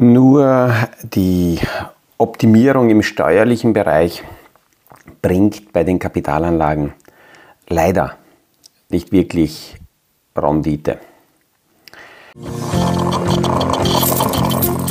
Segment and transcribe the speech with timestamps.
[0.00, 0.72] Nur
[1.02, 1.58] die
[2.16, 4.24] Optimierung im steuerlichen Bereich
[5.20, 6.94] bringt bei den Kapitalanlagen
[7.68, 8.16] leider
[8.88, 9.76] nicht wirklich
[10.34, 10.96] Rendite.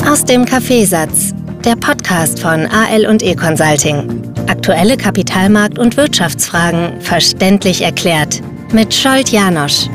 [0.08, 1.34] Aus dem Kaffeesatz,
[1.66, 4.22] der Podcast von AL und E Consulting.
[4.48, 9.90] Aktuelle Kapitalmarkt- und Wirtschaftsfragen verständlich erklärt mit Scholt Janosch.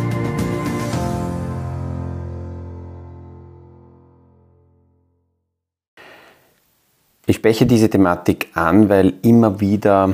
[7.27, 10.13] Ich spreche diese Thematik an, weil immer wieder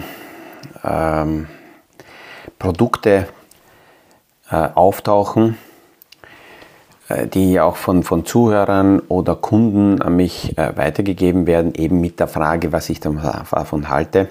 [0.84, 1.48] ähm,
[2.56, 3.26] Produkte
[4.48, 5.58] äh, auftauchen,
[7.08, 12.20] äh, die auch von, von Zuhörern oder Kunden an mich äh, weitergegeben werden, eben mit
[12.20, 14.28] der Frage, was ich davon halte,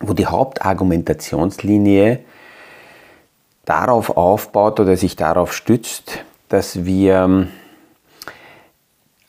[0.00, 2.20] wo die Hauptargumentationslinie
[3.66, 7.48] darauf aufbaut oder sich darauf stützt, dass wir ähm,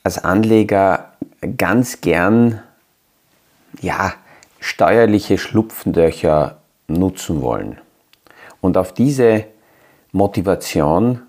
[0.06, 1.14] als Anleger
[1.58, 2.62] ganz gern
[3.82, 4.14] ja,
[4.60, 7.80] steuerliche Schlupflöcher nutzen wollen.
[8.62, 9.46] Und auf diese
[10.12, 11.24] Motivation,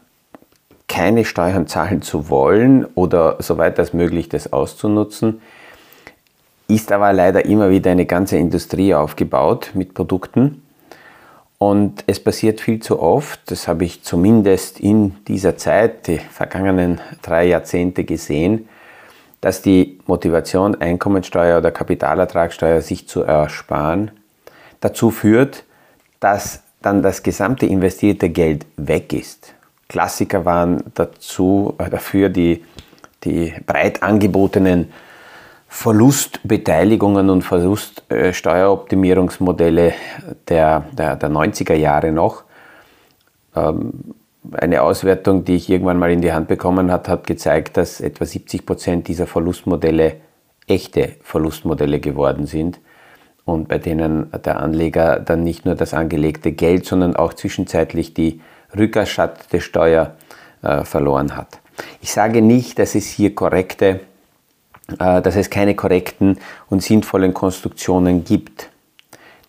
[0.89, 5.41] keine Steuern zahlen zu wollen oder soweit als möglich das auszunutzen,
[6.69, 10.66] ist aber leider immer wieder eine ganze Industrie aufgebaut mit Produkten.
[11.59, 17.01] Und es passiert viel zu oft, das habe ich zumindest in dieser Zeit, die vergangenen
[17.23, 18.69] drei Jahrzehnte gesehen,
[19.41, 24.11] dass die Motivation, Einkommensteuer oder Kapitalertragssteuer sich zu ersparen,
[24.81, 25.65] dazu führt,
[26.21, 29.55] dass dann das gesamte investierte Geld weg ist.
[29.89, 32.65] Klassiker waren dazu, äh, dafür die,
[33.25, 34.93] die breit angebotenen
[35.69, 39.95] Verlustbeteiligungen und Verluststeueroptimierungsmodelle
[40.49, 42.45] der, der, der 90er Jahre noch.
[43.55, 44.15] Ähm,
[44.53, 48.25] eine Auswertung, die ich irgendwann mal in die Hand bekommen habe, hat gezeigt, dass etwa
[48.25, 50.19] 70 Prozent dieser Verlustmodelle
[50.69, 52.81] echte Verlustmodelle geworden sind
[53.45, 58.41] und bei denen der Anleger dann nicht nur das angelegte Geld, sondern auch zwischenzeitlich die
[58.77, 60.17] rückerstattete Steuer
[60.63, 61.61] äh, verloren hat.
[62.01, 64.01] Ich sage nicht, dass es hier korrekte,
[64.87, 66.39] dass es keine korrekten
[66.69, 68.71] und sinnvollen Konstruktionen gibt.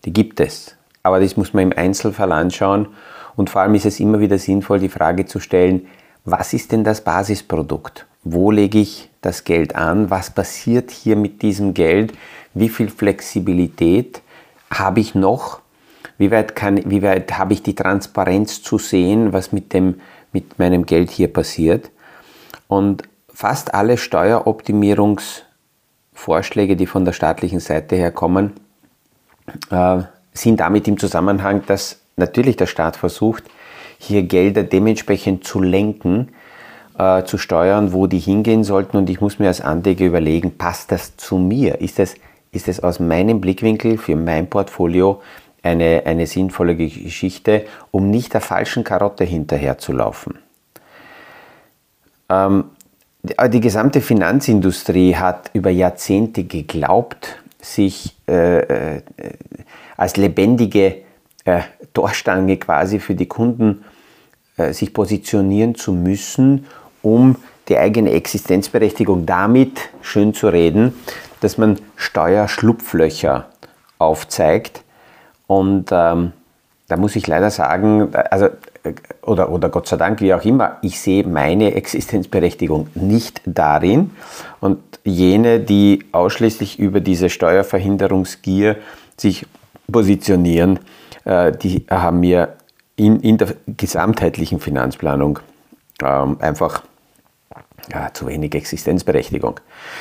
[0.04, 0.76] Die gibt es.
[1.02, 2.88] Aber das muss man im Einzelfall anschauen
[3.36, 5.86] und vor allem ist es immer wieder sinnvoll, die Frage zu stellen,
[6.24, 8.04] was ist denn das Basisprodukt?
[8.24, 10.10] Wo lege ich das Geld an?
[10.10, 12.12] Was passiert hier mit diesem Geld?
[12.52, 14.22] Wie viel Flexibilität
[14.70, 15.60] habe ich noch?
[16.18, 20.00] Wie weit, kann, wie weit habe ich die Transparenz zu sehen, was mit, dem,
[20.32, 21.90] mit meinem Geld hier passiert?
[22.66, 23.04] Und
[23.38, 28.54] fast alle Steueroptimierungsvorschläge, die von der staatlichen Seite her kommen,
[29.70, 30.00] äh,
[30.32, 33.44] sind damit im Zusammenhang, dass natürlich der Staat versucht,
[33.96, 36.30] hier Gelder dementsprechend zu lenken,
[36.98, 38.96] äh, zu steuern, wo die hingehen sollten.
[38.96, 41.80] Und ich muss mir als Anleger überlegen, passt das zu mir?
[41.80, 42.16] Ist das,
[42.50, 45.22] ist das aus meinem Blickwinkel für mein Portfolio
[45.62, 50.40] eine, eine sinnvolle Geschichte, um nicht der falschen Karotte hinterherzulaufen?
[52.28, 52.64] Ähm,
[53.22, 59.02] die gesamte Finanzindustrie hat über Jahrzehnte geglaubt, sich äh, äh,
[59.96, 61.02] als lebendige
[61.44, 61.62] äh,
[61.92, 63.84] Torstange quasi für die Kunden
[64.56, 66.66] äh, sich positionieren zu müssen,
[67.02, 67.36] um
[67.68, 70.94] die eigene Existenzberechtigung damit schön zu reden,
[71.40, 73.46] dass man Steuerschlupflöcher
[73.98, 74.82] aufzeigt.
[75.46, 76.32] Und ähm,
[76.88, 78.48] da muss ich leider sagen, also,
[79.22, 84.10] oder, oder Gott sei Dank, wie auch immer, ich sehe meine Existenzberechtigung nicht darin.
[84.60, 88.76] Und jene, die ausschließlich über diese Steuerverhinderungsgier
[89.16, 89.46] sich
[89.90, 90.80] positionieren,
[91.24, 92.56] äh, die haben mir
[92.96, 95.38] in, in der gesamtheitlichen Finanzplanung
[96.02, 96.82] ähm, einfach
[97.92, 99.60] ja, zu wenig Existenzberechtigung.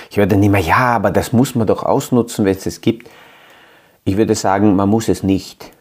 [0.10, 3.10] Ich würde nicht mehr, ja, aber das muss man doch ausnutzen, wenn es es gibt.
[4.04, 5.72] Ich würde sagen, man muss es nicht.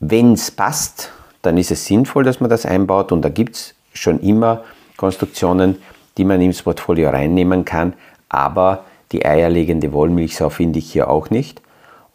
[0.00, 1.10] Wenn es passt,
[1.42, 4.64] dann ist es sinnvoll, dass man das einbaut und da gibt es schon immer
[4.96, 5.76] Konstruktionen,
[6.16, 7.94] die man ins Portfolio reinnehmen kann,
[8.28, 11.62] aber die eierlegende Wollmilchsau finde ich hier auch nicht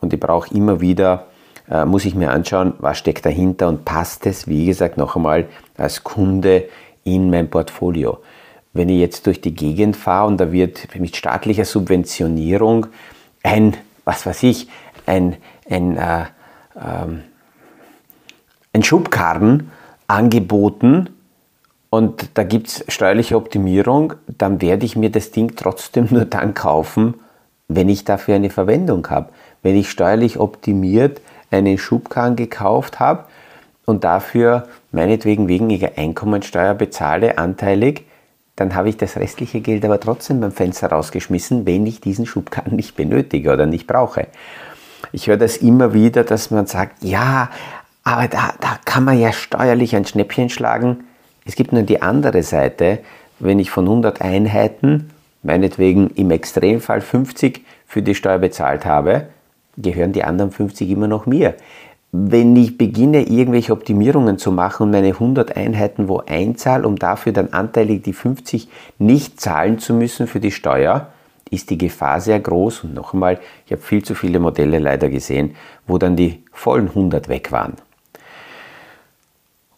[0.02, 1.28] und ich brauche immer wieder
[1.70, 5.48] äh, muss ich mir anschauen, was steckt dahinter und passt es, wie gesagt, noch einmal
[5.78, 6.66] als Kunde
[7.04, 8.20] in mein Portfolio.
[8.74, 12.88] Wenn ich jetzt durch die Gegend fahre und da wird mit staatlicher Subventionierung
[13.44, 14.68] ein, was weiß ich,
[15.06, 15.38] ein,
[15.70, 16.26] ein, äh,
[16.76, 17.24] ähm,
[18.74, 19.72] ein Schubkarren
[20.08, 21.10] angeboten
[21.90, 26.54] und da gibt es steuerliche Optimierung, dann werde ich mir das Ding trotzdem nur dann
[26.56, 27.16] kaufen,
[27.68, 29.30] wenn ich dafür eine Verwendung habe.
[29.62, 31.22] Wenn ich steuerlich optimiert
[31.52, 33.26] einen Schubkarren gekauft habe
[33.86, 38.06] und dafür meinetwegen weniger Einkommensteuer bezahle, anteilig,
[38.56, 42.76] dann habe ich das restliche Geld aber trotzdem beim Fenster rausgeschmissen, wenn ich diesen Schubkarren
[42.76, 44.28] nicht benötige oder nicht brauche.
[45.12, 47.50] Ich höre das immer wieder, dass man sagt, ja,
[48.04, 51.06] aber da, da kann man ja steuerlich ein Schnäppchen schlagen.
[51.46, 53.00] Es gibt nur die andere Seite,
[53.40, 55.10] wenn ich von 100 Einheiten,
[55.42, 59.28] meinetwegen im Extremfall 50 für die Steuer bezahlt habe,
[59.78, 61.56] gehören die anderen 50 immer noch mir.
[62.12, 67.32] Wenn ich beginne, irgendwelche Optimierungen zu machen und meine 100 Einheiten wo einzahle, um dafür
[67.34, 68.68] dann anteilig die 50
[69.00, 71.08] nicht zahlen zu müssen für die Steuer,
[71.50, 72.84] ist die Gefahr sehr groß.
[72.84, 75.56] Und noch einmal, ich habe viel zu viele Modelle leider gesehen,
[75.88, 77.74] wo dann die vollen 100 weg waren.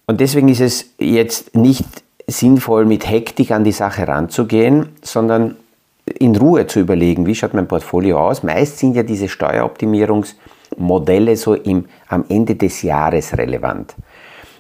[0.08, 1.86] Und deswegen ist es jetzt nicht
[2.28, 5.56] sinnvoll, mit Hektik an die Sache ranzugehen, sondern
[6.06, 8.44] in Ruhe zu überlegen, wie schaut mein Portfolio aus.
[8.44, 13.96] Meist sind ja diese Steueroptimierungsmodelle so im, am Ende des Jahres relevant.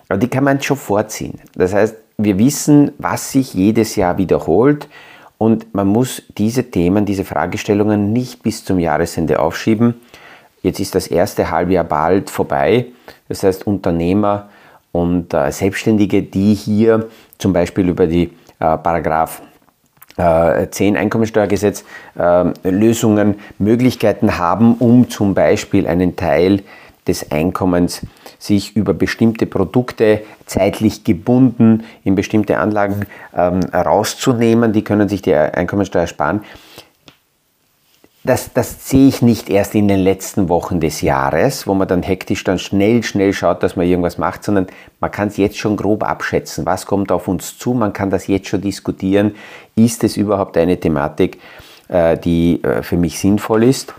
[0.09, 1.39] Aber die kann man schon vorziehen.
[1.55, 4.87] Das heißt, wir wissen, was sich jedes Jahr wiederholt
[5.37, 9.95] und man muss diese Themen, diese Fragestellungen nicht bis zum Jahresende aufschieben.
[10.61, 12.85] Jetzt ist das erste Halbjahr bald vorbei.
[13.27, 14.49] Das heißt, Unternehmer
[14.95, 19.41] und äh, Selbstständige, die hier zum Beispiel über die äh, Paragraph
[20.17, 21.83] 10 äh, Einkommensteuergesetz
[22.17, 26.63] äh, Lösungen, Möglichkeiten haben, um zum Beispiel einen Teil
[27.05, 28.01] des Einkommens
[28.39, 33.05] sich über bestimmte Produkte zeitlich gebunden in bestimmte Anlagen
[33.35, 34.71] ähm, rauszunehmen.
[34.71, 36.41] Die können sich die Einkommensteuer sparen
[38.25, 42.01] das, das sehe ich nicht erst in den letzten Wochen des Jahres, wo man dann
[42.01, 44.65] hektisch dann schnell, schnell schaut, dass man irgendwas macht, sondern
[44.99, 46.65] man kann es jetzt schon grob abschätzen.
[46.65, 47.75] Was kommt auf uns zu?
[47.75, 49.35] Man kann das jetzt schon diskutieren.
[49.75, 51.39] Ist es überhaupt eine Thematik,
[51.87, 53.93] äh, die äh, für mich sinnvoll ist?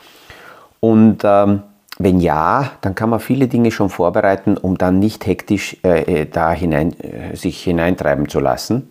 [0.81, 1.63] Und ähm,
[1.99, 6.53] wenn ja, dann kann man viele Dinge schon vorbereiten, um dann nicht hektisch äh, da
[6.53, 6.95] hinein,
[7.33, 8.89] sich hineintreiben zu lassen.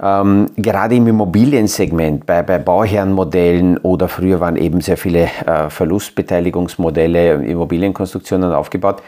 [0.00, 7.44] Ähm, gerade im Immobiliensegment, bei, bei Bauherrenmodellen oder früher waren eben sehr viele äh, Verlustbeteiligungsmodelle,
[7.44, 9.02] Immobilienkonstruktionen aufgebaut.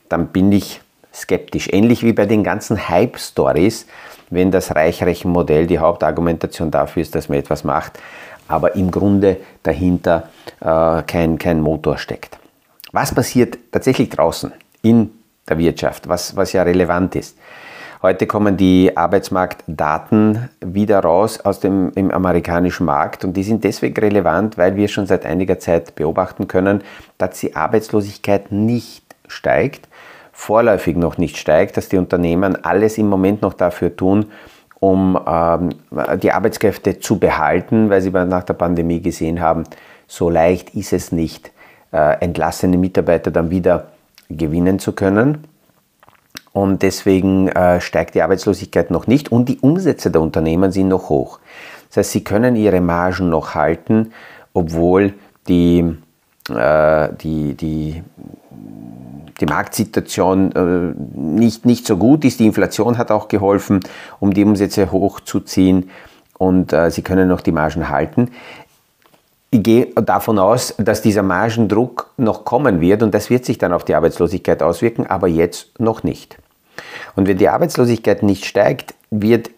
[0.08, 0.80] dann bin ich
[1.12, 1.68] skeptisch.
[1.72, 3.86] Ähnlich wie bei den ganzen Hype-Stories,
[4.30, 7.98] wenn das Reichrechenmodell die Hauptargumentation dafür ist, dass man etwas macht,
[8.48, 10.28] aber im Grunde dahinter
[10.60, 12.38] äh, kein, kein Motor steckt.
[12.92, 14.52] Was passiert tatsächlich draußen
[14.82, 15.10] in
[15.48, 17.36] der Wirtschaft, was, was ja relevant ist?
[18.02, 23.98] Heute kommen die Arbeitsmarktdaten wieder raus aus dem im amerikanischen Markt und die sind deswegen
[23.98, 26.82] relevant, weil wir schon seit einiger Zeit beobachten können,
[27.16, 29.88] dass die Arbeitslosigkeit nicht steigt,
[30.30, 34.26] vorläufig noch nicht steigt, dass die Unternehmen alles im Moment noch dafür tun,
[34.78, 35.70] um ähm,
[36.22, 39.64] die Arbeitskräfte zu behalten, weil sie nach der Pandemie gesehen haben,
[40.06, 41.50] so leicht ist es nicht,
[41.92, 43.86] äh, entlassene Mitarbeiter dann wieder
[44.28, 45.44] gewinnen zu können.
[46.56, 51.10] Und deswegen äh, steigt die Arbeitslosigkeit noch nicht und die Umsätze der Unternehmen sind noch
[51.10, 51.38] hoch.
[51.88, 54.14] Das heißt, sie können ihre Margen noch halten,
[54.54, 55.12] obwohl
[55.48, 55.84] die,
[56.48, 58.02] äh, die, die,
[59.38, 62.40] die Marktsituation äh, nicht, nicht so gut ist.
[62.40, 63.80] Die Inflation hat auch geholfen,
[64.18, 65.90] um die Umsätze hochzuziehen
[66.38, 68.30] und äh, sie können noch die Margen halten.
[69.50, 73.74] Ich gehe davon aus, dass dieser Margendruck noch kommen wird und das wird sich dann
[73.74, 76.38] auf die Arbeitslosigkeit auswirken, aber jetzt noch nicht.
[77.14, 79.50] Und wenn die Arbeitslosigkeit nicht steigt, wird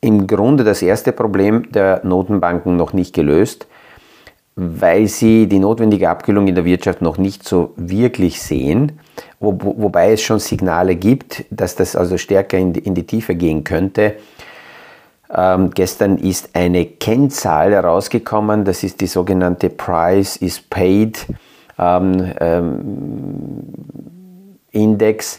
[0.00, 3.66] im Grunde das erste Problem der Notenbanken noch nicht gelöst,
[4.56, 8.98] weil sie die notwendige Abkühlung in der Wirtschaft noch nicht so wirklich sehen,
[9.40, 13.34] wo, wobei es schon Signale gibt, dass das also stärker in die, in die Tiefe
[13.34, 14.16] gehen könnte.
[15.34, 21.26] Ähm, gestern ist eine Kennzahl herausgekommen, das ist die sogenannte Price is Paid
[21.78, 23.62] ähm, ähm,
[24.72, 25.38] Index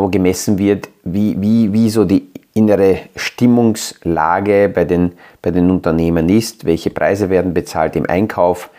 [0.00, 6.28] wo gemessen wird, wie, wie, wie so die innere Stimmungslage bei den, bei den Unternehmen
[6.28, 8.70] ist, welche Preise werden bezahlt im Einkauf.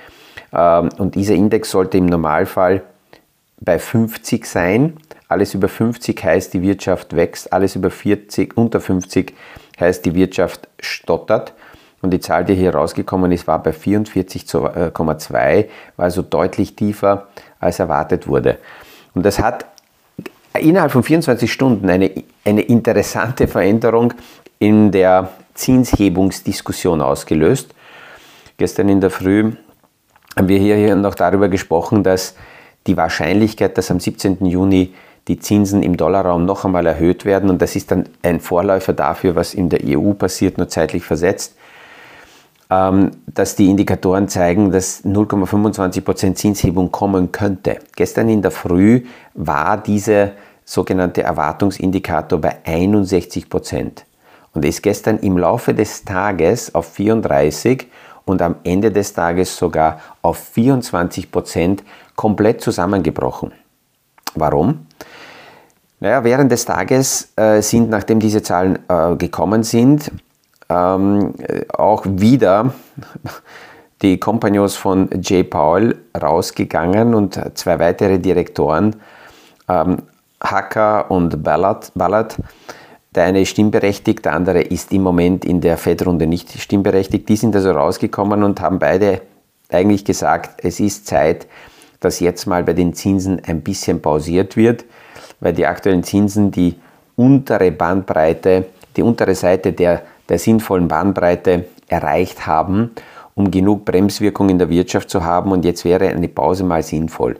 [0.54, 2.84] Ähm, und dieser Index sollte im Normalfall
[3.60, 4.98] bei 50 sein.
[5.28, 9.34] Alles über 50 heißt, die Wirtschaft wächst, alles über 40, unter 50
[9.80, 11.54] heißt, die Wirtschaft stottert.
[12.02, 17.28] Und die Zahl, die hier rausgekommen ist, war bei 44,2, war also deutlich tiefer
[17.60, 18.58] als erwartet wurde.
[19.14, 19.66] Und das hat
[20.60, 22.12] innerhalb von 24 Stunden eine,
[22.46, 24.14] eine interessante Veränderung
[24.60, 27.74] in der Zinshebungsdiskussion ausgelöst.
[28.58, 29.52] Gestern in der Früh
[30.36, 32.36] haben wir hier noch darüber gesprochen, dass
[32.88, 34.46] die Wahrscheinlichkeit, dass am 17.
[34.46, 34.94] Juni
[35.28, 39.36] die Zinsen im Dollarraum noch einmal erhöht werden, und das ist dann ein Vorläufer dafür,
[39.36, 41.56] was in der EU passiert, nur zeitlich versetzt,
[42.72, 47.80] dass die Indikatoren zeigen, dass 0,25% Zinshebung kommen könnte.
[47.98, 50.32] Gestern in der Früh war dieser
[50.64, 54.04] sogenannte Erwartungsindikator bei 61%
[54.54, 57.88] und ist gestern im Laufe des Tages auf 34
[58.24, 61.80] und am Ende des Tages sogar auf 24%
[62.16, 63.52] komplett zusammengebrochen.
[64.36, 64.86] Warum?
[66.00, 70.10] Naja, während des Tages äh, sind, nachdem diese Zahlen äh, gekommen sind,
[70.72, 71.34] ähm,
[71.74, 72.74] auch wieder
[74.02, 78.96] die Kompagnons von Jay Powell rausgegangen und zwei weitere Direktoren,
[79.68, 79.98] ähm,
[80.42, 82.38] Hacker und Ballard, Ballard.
[83.14, 87.28] Der eine ist stimmberechtigt, der andere ist im Moment in der Fed-Runde nicht stimmberechtigt.
[87.28, 89.22] Die sind also rausgekommen und haben beide
[89.70, 91.46] eigentlich gesagt, es ist Zeit,
[92.00, 94.86] dass jetzt mal bei den Zinsen ein bisschen pausiert wird,
[95.42, 96.80] weil die aktuellen Zinsen die
[97.16, 100.02] untere Bandbreite, die untere Seite der
[100.32, 102.92] der sinnvollen Bandbreite erreicht haben,
[103.36, 107.38] um genug Bremswirkung in der Wirtschaft zu haben und jetzt wäre eine Pause mal sinnvoll.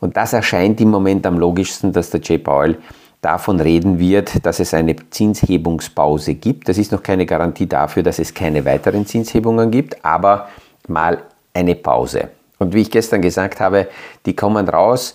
[0.00, 2.76] Und das erscheint im Moment am logischsten, dass der Jay Powell
[3.22, 6.68] davon reden wird, dass es eine Zinshebungspause gibt.
[6.68, 10.48] Das ist noch keine Garantie dafür, dass es keine weiteren Zinshebungen gibt, aber
[10.86, 11.22] mal
[11.54, 12.28] eine Pause.
[12.58, 13.88] Und wie ich gestern gesagt habe,
[14.26, 15.14] die kommen raus,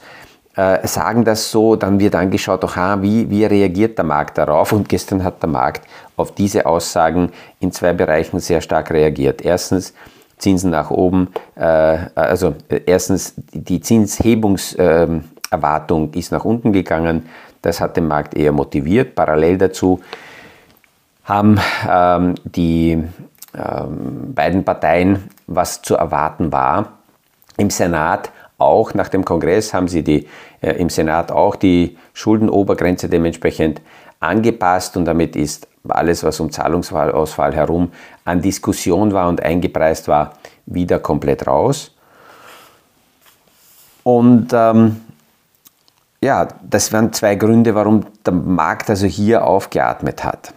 [0.55, 4.71] äh, sagen das so, dann wird angeschaut, aha, wie, wie reagiert der Markt darauf?
[4.71, 5.87] Und gestern hat der Markt
[6.17, 9.41] auf diese Aussagen in zwei Bereichen sehr stark reagiert.
[9.41, 9.93] Erstens,
[10.37, 17.29] Zinsen nach oben, äh, also äh, erstens die Zinshebungserwartung ist nach unten gegangen.
[17.61, 19.15] Das hat den Markt eher motiviert.
[19.15, 19.99] Parallel dazu
[21.25, 23.03] haben ähm, die
[23.53, 26.93] ähm, beiden Parteien, was zu erwarten war,
[27.57, 30.27] im Senat auch nach dem Kongress haben sie die,
[30.61, 33.81] äh, im Senat auch die Schuldenobergrenze dementsprechend
[34.19, 37.91] angepasst und damit ist alles, was um Zahlungsausfall herum
[38.25, 40.33] an Diskussion war und eingepreist war,
[40.65, 41.91] wieder komplett raus.
[44.03, 45.01] Und ähm,
[46.21, 50.53] ja, das waren zwei Gründe, warum der Markt also hier aufgeatmet hat.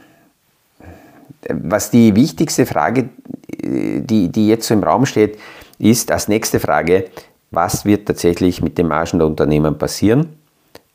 [1.48, 3.08] Was die wichtigste Frage,
[3.48, 5.38] die, die jetzt so im Raum steht,
[5.78, 7.10] ist als nächste Frage,
[7.52, 10.36] was wird tatsächlich mit den Margen der Unternehmen passieren?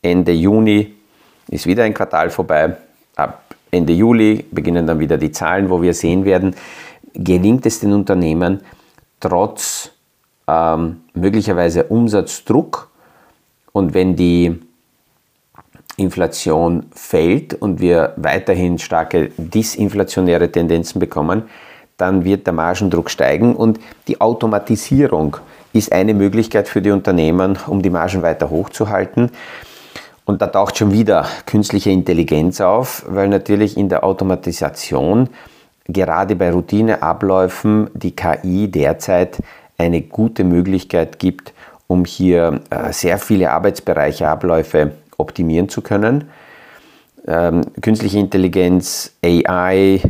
[0.01, 0.93] Ende Juni
[1.49, 2.75] ist wieder ein Quartal vorbei.
[3.15, 6.55] Ab Ende Juli beginnen dann wieder die Zahlen, wo wir sehen werden,
[7.13, 8.61] gelingt es den Unternehmen
[9.19, 9.91] trotz
[10.47, 12.89] ähm, möglicherweise Umsatzdruck
[13.71, 14.59] und wenn die
[15.97, 21.43] Inflation fällt und wir weiterhin starke disinflationäre Tendenzen bekommen,
[21.97, 25.37] dann wird der Margendruck steigen und die Automatisierung
[25.73, 29.31] ist eine Möglichkeit für die Unternehmen, um die Margen weiter hochzuhalten.
[30.25, 35.29] Und da taucht schon wieder künstliche Intelligenz auf, weil natürlich in der Automatisation
[35.87, 39.37] gerade bei Routineabläufen die KI derzeit
[39.77, 41.53] eine gute Möglichkeit gibt,
[41.87, 46.29] um hier äh, sehr viele Arbeitsbereiche, Abläufe optimieren zu können.
[47.25, 50.01] Ähm, künstliche Intelligenz, AI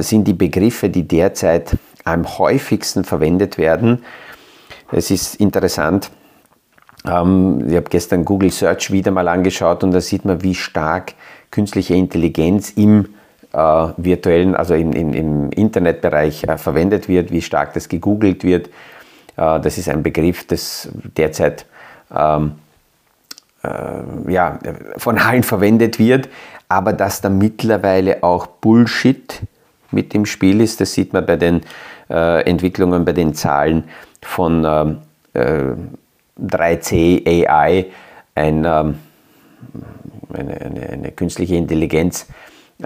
[0.00, 4.04] sind die Begriffe, die derzeit am häufigsten verwendet werden.
[4.90, 6.10] Es ist interessant,
[7.06, 11.14] ähm, ich habe gestern Google Search wieder mal angeschaut und da sieht man, wie stark
[11.50, 13.08] künstliche Intelligenz im
[13.52, 13.58] äh,
[13.96, 18.68] virtuellen, also im, im, im Internetbereich äh, verwendet wird, wie stark das gegoogelt wird.
[19.36, 21.66] Äh, das ist ein Begriff, das derzeit
[22.14, 22.52] ähm,
[23.62, 24.58] äh, ja,
[24.96, 26.28] von allen verwendet wird,
[26.68, 29.40] aber dass da mittlerweile auch Bullshit
[29.92, 31.62] mit im Spiel ist, das sieht man bei den
[32.08, 33.84] äh, Entwicklungen, bei den Zahlen
[34.22, 35.74] von äh,
[36.40, 37.86] 3C AI,
[38.34, 38.98] ein, ähm,
[40.32, 42.26] eine, eine, eine, künstliche Intelligenz.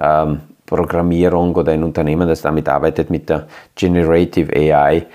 [0.01, 5.07] Ähm, Programmierung oder ein Unternehmen, das damit arbeitet mit der Generative AI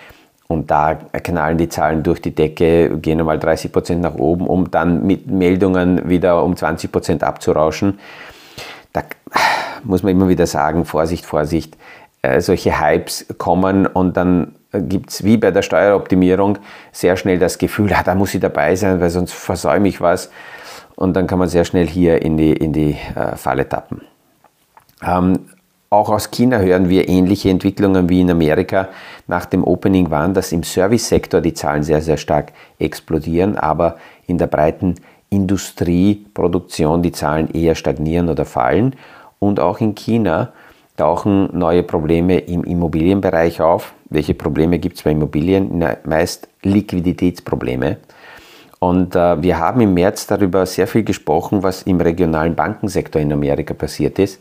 [0.47, 4.71] und da knallen die Zahlen durch die Decke, gehen einmal 30 Prozent nach oben, um
[4.71, 7.99] dann mit Meldungen wieder um 20 Prozent abzurauschen.
[8.93, 9.03] Da,
[9.83, 11.77] muss man immer wieder sagen, Vorsicht, Vorsicht,
[12.21, 16.59] äh, solche Hypes kommen und dann gibt es wie bei der Steueroptimierung
[16.91, 20.29] sehr schnell das Gefühl, ah, da muss ich dabei sein, weil sonst versäume ich was.
[20.95, 24.01] Und dann kann man sehr schnell hier in die, in die äh, Falle tappen.
[25.01, 25.39] Ähm,
[25.89, 28.89] auch aus China hören wir ähnliche Entwicklungen wie in Amerika.
[29.25, 34.37] Nach dem Opening waren, dass im Service-Sektor die Zahlen sehr, sehr stark explodieren, aber in
[34.37, 34.95] der breiten
[35.31, 38.95] Industrieproduktion die Zahlen eher stagnieren oder fallen.
[39.39, 40.53] Und auch in China
[40.97, 43.93] tauchen neue Probleme im Immobilienbereich auf.
[44.09, 45.69] Welche Probleme gibt es bei Immobilien?
[45.73, 47.97] Na, meist Liquiditätsprobleme.
[48.79, 53.33] Und äh, wir haben im März darüber sehr viel gesprochen, was im regionalen Bankensektor in
[53.33, 54.39] Amerika passiert ist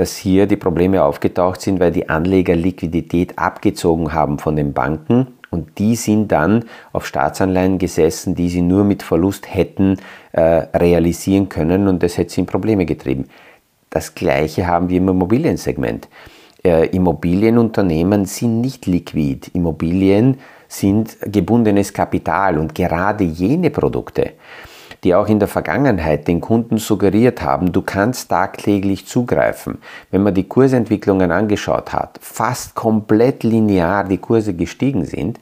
[0.00, 5.26] dass hier die Probleme aufgetaucht sind, weil die Anleger Liquidität abgezogen haben von den Banken
[5.50, 9.98] und die sind dann auf Staatsanleihen gesessen, die sie nur mit Verlust hätten
[10.32, 13.26] äh, realisieren können und das hätte sie in Probleme getrieben.
[13.90, 16.08] Das gleiche haben wir im Immobiliensegment.
[16.64, 19.50] Äh, Immobilienunternehmen sind nicht liquid.
[19.52, 24.34] Immobilien sind gebundenes Kapital und gerade jene Produkte,
[25.02, 29.78] die auch in der Vergangenheit den Kunden suggeriert haben, du kannst tagtäglich zugreifen.
[30.12, 35.40] Wenn man die Kursentwicklungen angeschaut hat, fast komplett linear die Kurse gestiegen sind,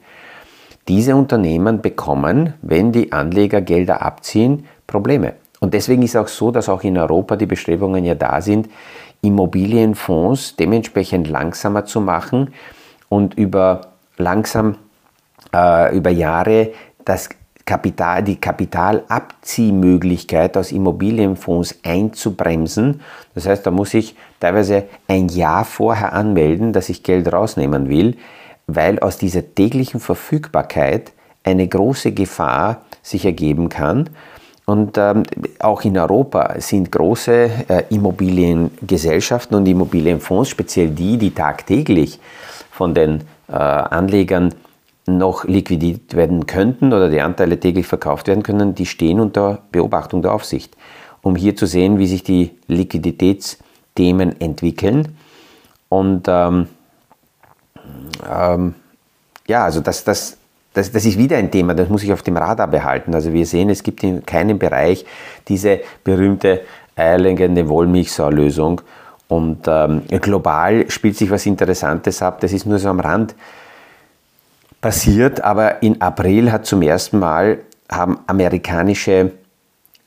[0.87, 5.33] diese Unternehmen bekommen, wenn die Anleger Gelder abziehen, Probleme.
[5.59, 8.69] Und deswegen ist auch so, dass auch in Europa die Bestrebungen ja da sind,
[9.21, 12.53] Immobilienfonds dementsprechend langsamer zu machen
[13.09, 13.81] und über
[14.17, 14.77] langsam
[15.53, 16.71] äh, über Jahre
[17.03, 17.29] das
[17.65, 23.01] Kapital, die Kapitalabziehmöglichkeit aus Immobilienfonds einzubremsen.
[23.35, 28.17] Das heißt, da muss ich teilweise ein Jahr vorher anmelden, dass ich Geld rausnehmen will,
[28.65, 31.11] weil aus dieser täglichen Verfügbarkeit
[31.43, 34.09] eine große Gefahr sich ergeben kann.
[34.69, 35.23] Und ähm,
[35.57, 42.19] auch in Europa sind große äh, Immobiliengesellschaften und Immobilienfonds, speziell die, die tagtäglich
[42.69, 44.53] von den äh, Anlegern
[45.07, 50.21] noch liquidiert werden könnten oder die Anteile täglich verkauft werden können, die stehen unter Beobachtung
[50.21, 50.77] der Aufsicht,
[51.23, 55.17] um hier zu sehen, wie sich die Liquiditätsthemen entwickeln.
[55.89, 56.67] Und ähm,
[58.31, 58.75] ähm,
[59.47, 60.37] ja, also das, das,
[60.79, 63.13] das, das ist wieder ein Thema, das muss ich auf dem Radar behalten.
[63.13, 65.05] Also wir sehen, es gibt in keinem Bereich
[65.47, 66.61] diese berühmte
[66.95, 68.81] eierlegende Wollmilchsau-Lösung.
[69.27, 73.35] Und ähm, global spielt sich was Interessantes ab, das ist nur so am Rand
[74.81, 77.59] passiert, aber in April hat zum ersten Mal
[77.91, 79.31] haben amerikanische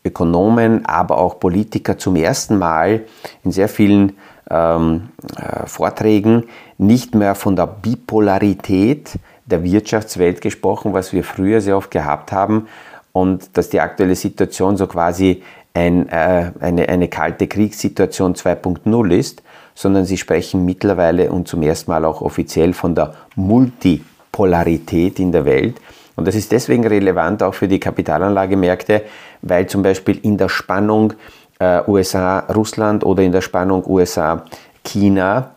[0.05, 3.03] Ökonomen, aber auch Politiker zum ersten Mal
[3.45, 4.17] in sehr vielen
[4.51, 6.45] ähm, äh, Vorträgen
[6.79, 9.19] nicht mehr von der Bipolarität
[9.53, 12.67] der Wirtschaftswelt gesprochen, was wir früher sehr oft gehabt haben,
[13.13, 15.43] und dass die aktuelle Situation so quasi
[15.75, 19.43] ein, äh, eine, eine kalte Kriegssituation 2.0 ist,
[19.75, 25.31] sondern sie sprechen mittlerweile und zum ersten Mal auch offiziell von der Multi- Polarität in
[25.31, 25.77] der Welt.
[26.17, 29.03] Und das ist deswegen relevant auch für die Kapitalanlagemärkte,
[29.43, 31.13] weil zum Beispiel in der Spannung
[31.59, 35.51] äh, USA-Russland oder in der Spannung USA-China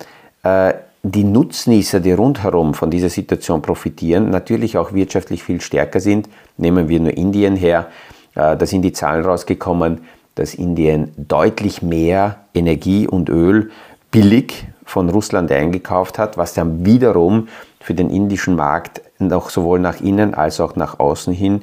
[0.44, 0.74] äh,
[1.08, 6.28] die Nutznießer, die rundherum von dieser Situation profitieren, natürlich auch wirtschaftlich viel stärker sind.
[6.58, 7.88] Nehmen wir nur Indien her,
[8.34, 10.02] äh, da sind die Zahlen rausgekommen,
[10.34, 13.70] dass Indien deutlich mehr Energie und Öl
[14.10, 20.02] billig von Russland eingekauft hat, was dann wiederum für den indischen Markt noch sowohl nach
[20.02, 21.62] innen als auch nach außen hin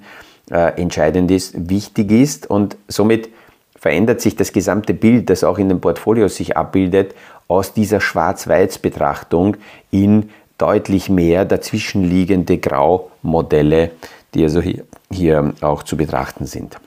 [0.50, 3.28] äh, entscheidend ist, wichtig ist und somit
[3.76, 7.16] verändert sich das gesamte Bild, das auch in den Portfolios sich abbildet,
[7.52, 9.58] aus dieser Schwarz-Weiß-Betrachtung
[9.90, 13.90] in deutlich mehr dazwischenliegende Graumodelle,
[14.32, 16.78] die also hier, hier auch zu betrachten sind.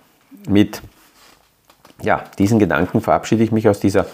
[0.47, 0.81] Mit
[2.01, 4.07] ja, diesen Gedanken verabschiede ich mich aus dieser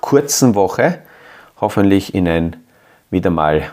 [0.00, 1.00] kurzen Woche,
[1.60, 2.56] hoffentlich in ein
[3.10, 3.70] wieder mal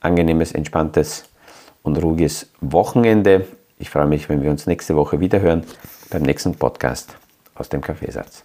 [0.00, 1.24] angenehmes, entspanntes
[1.82, 3.46] und ruhiges Wochenende.
[3.78, 5.64] Ich freue mich, wenn wir uns nächste Woche wiederhören
[6.08, 7.14] beim nächsten Podcast
[7.54, 8.44] aus dem Kaffeesatz.